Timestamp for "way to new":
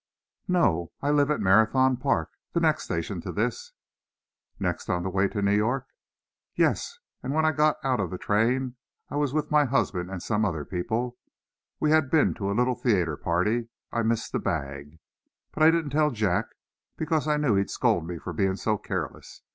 5.11-5.55